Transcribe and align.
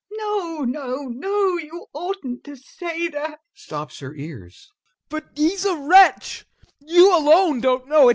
No, 0.13 0.61
no, 0.61 1.03
no, 1.03 1.57
you 1.59 1.85
oughtn't 1.93 2.43
to 2.45 2.55
say 2.55 3.07
that! 3.09 3.39
[Stops 3.53 3.99
her 3.99 4.15
ears.] 4.15 4.71
TROFIMOV. 5.09 5.09
But 5.11 5.29
he's 5.37 5.63
a 5.63 5.75
wretch, 5.75 6.47
you 6.79 7.15
alone 7.15 7.59
don't 7.61 7.87
know 7.87 8.07
it! 8.09 8.09